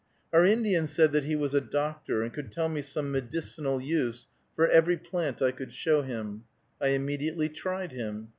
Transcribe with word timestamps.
Our 0.33 0.47
Indian 0.47 0.87
said 0.87 1.11
that 1.11 1.25
he 1.25 1.35
was 1.35 1.53
a 1.53 1.61
doctor, 1.61 2.23
and 2.23 2.33
could 2.33 2.51
tell 2.51 2.69
me 2.69 2.81
some 2.81 3.11
medicinal 3.11 3.79
use 3.79 4.25
for 4.55 4.67
every 4.67 4.97
plant 4.97 5.43
I 5.43 5.51
could 5.51 5.71
show 5.71 6.01
him. 6.01 6.45
I 6.81 6.87
immediately 6.87 7.49
tried 7.49 7.91
him. 7.91 8.29